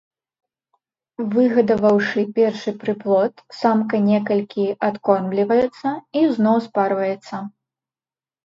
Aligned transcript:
Выгадаваўшы 1.33 2.23
першы 2.39 2.73
прыплод, 2.83 3.33
самка 3.59 3.95
некалькі 4.09 4.65
адкормліваецца 4.89 5.87
і 6.23 6.25
зноў 6.39 6.57
спарваецца. 6.69 7.35